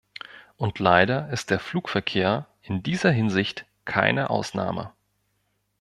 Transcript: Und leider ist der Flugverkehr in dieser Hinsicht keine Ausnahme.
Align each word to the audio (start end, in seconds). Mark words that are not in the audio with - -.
Und 0.57 0.79
leider 0.79 1.29
ist 1.29 1.51
der 1.51 1.59
Flugverkehr 1.59 2.47
in 2.63 2.81
dieser 2.81 3.11
Hinsicht 3.11 3.67
keine 3.85 4.31
Ausnahme. 4.31 4.93